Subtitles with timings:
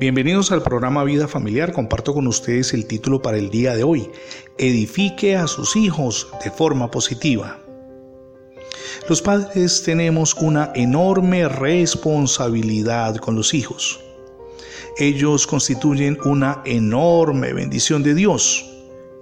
[0.00, 1.74] Bienvenidos al programa Vida Familiar.
[1.74, 4.10] Comparto con ustedes el título para el día de hoy.
[4.56, 7.58] Edifique a sus hijos de forma positiva.
[9.10, 14.00] Los padres tenemos una enorme responsabilidad con los hijos.
[14.96, 18.64] Ellos constituyen una enorme bendición de Dios.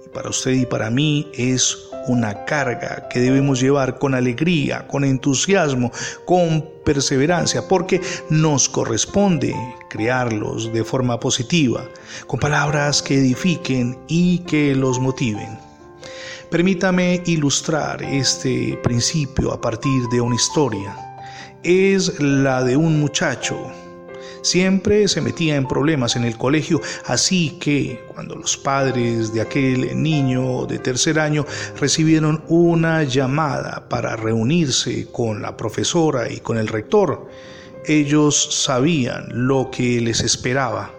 [0.05, 5.03] Y para usted y para mí es una carga que debemos llevar con alegría, con
[5.03, 5.91] entusiasmo,
[6.25, 9.55] con perseverancia, porque nos corresponde
[9.89, 11.83] crearlos de forma positiva,
[12.27, 15.57] con palabras que edifiquen y que los motiven.
[16.49, 20.95] Permítame ilustrar este principio a partir de una historia.
[21.61, 23.71] Es la de un muchacho
[24.41, 30.01] Siempre se metía en problemas en el colegio, así que cuando los padres de aquel
[30.01, 31.45] niño de tercer año
[31.79, 37.27] recibieron una llamada para reunirse con la profesora y con el rector,
[37.85, 40.93] ellos sabían lo que les esperaba.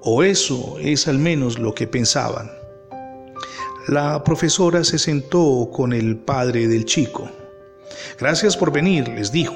[0.00, 2.50] O eso es al menos lo que pensaban.
[3.86, 7.28] La profesora se sentó con el padre del chico.
[8.18, 9.54] Gracias por venir, les dijo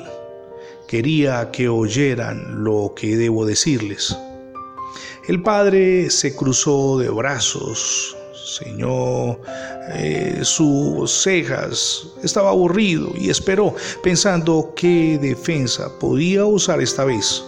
[0.89, 4.17] quería que oyeran lo que debo decirles.
[5.27, 8.17] El padre se cruzó de brazos,
[8.59, 9.39] ceñó
[9.95, 17.43] eh, sus cejas, estaba aburrido y esperó, pensando qué defensa podía usar esta vez.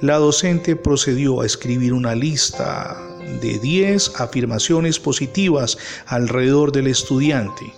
[0.00, 3.00] La docente procedió a escribir una lista
[3.40, 7.72] de 10 afirmaciones positivas alrededor del estudiante.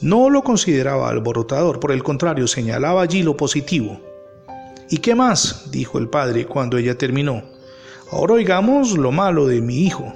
[0.00, 4.00] No lo consideraba alborotador, por el contrario, señalaba allí lo positivo.
[4.88, 5.70] ¿Y qué más?
[5.72, 7.42] dijo el padre cuando ella terminó.
[8.12, 10.12] Ahora oigamos lo malo de mi hijo.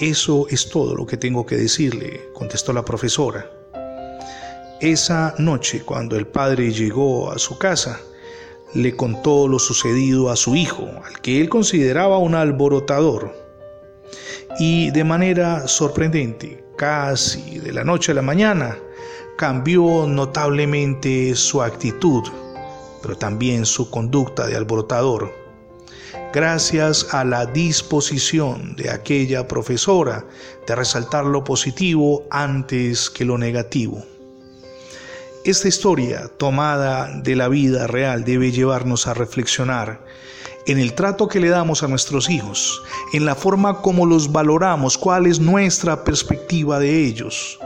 [0.00, 3.48] Eso es todo lo que tengo que decirle, contestó la profesora.
[4.80, 8.00] Esa noche, cuando el padre llegó a su casa,
[8.74, 13.32] le contó lo sucedido a su hijo, al que él consideraba un alborotador.
[14.58, 18.76] Y de manera sorprendente, casi de la noche a la mañana,
[19.36, 22.24] cambió notablemente su actitud,
[23.00, 25.32] pero también su conducta de alborotador.
[26.32, 30.24] Gracias a la disposición de aquella profesora
[30.66, 34.04] de resaltar lo positivo antes que lo negativo.
[35.44, 40.04] Esta historia tomada de la vida real debe llevarnos a reflexionar
[40.66, 42.82] en el trato que le damos a nuestros hijos,
[43.12, 47.58] en la forma como los valoramos, cuál es nuestra perspectiva de ellos.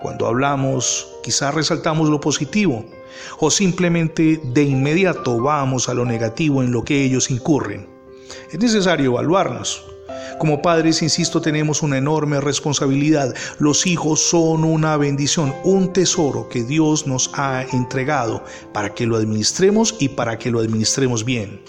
[0.00, 2.84] Cuando hablamos, quizás resaltamos lo positivo
[3.38, 7.88] o simplemente de inmediato vamos a lo negativo en lo que ellos incurren.
[8.50, 9.84] Es necesario evaluarnos.
[10.38, 13.34] Como padres, insisto, tenemos una enorme responsabilidad.
[13.58, 18.42] Los hijos son una bendición, un tesoro que Dios nos ha entregado
[18.72, 21.60] para que lo administremos y para que lo administremos bien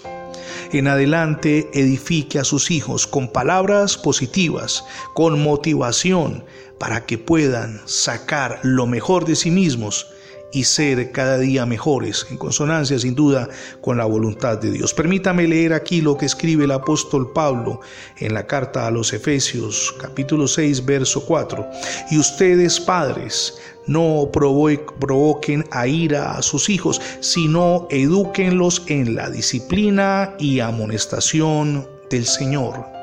[0.78, 6.44] en adelante edifique a sus hijos con palabras positivas, con motivación,
[6.78, 10.06] para que puedan sacar lo mejor de sí mismos
[10.54, 13.48] y ser cada día mejores, en consonancia sin duda
[13.80, 14.94] con la voluntad de Dios.
[14.94, 17.80] Permítame leer aquí lo que escribe el apóstol Pablo
[18.18, 21.66] en la carta a los Efesios capítulo 6 verso 4.
[22.12, 30.34] Y ustedes padres, no provoquen a ira a sus hijos, sino edúquenlos en la disciplina
[30.38, 32.93] y amonestación del Señor.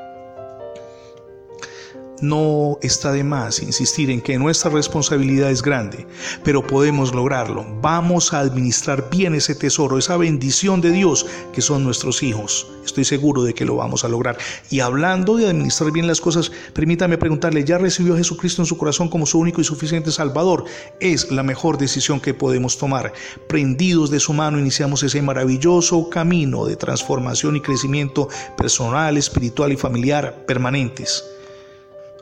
[2.22, 6.06] No está de más insistir en que nuestra responsabilidad es grande,
[6.44, 7.66] pero podemos lograrlo.
[7.82, 12.68] Vamos a administrar bien ese tesoro, esa bendición de Dios que son nuestros hijos.
[12.84, 14.38] Estoy seguro de que lo vamos a lograr.
[14.70, 18.78] Y hablando de administrar bien las cosas, permítame preguntarle, ¿ya recibió a Jesucristo en su
[18.78, 20.64] corazón como su único y suficiente Salvador?
[21.00, 23.12] Es la mejor decisión que podemos tomar.
[23.48, 29.76] Prendidos de su mano iniciamos ese maravilloso camino de transformación y crecimiento personal, espiritual y
[29.76, 31.24] familiar permanentes.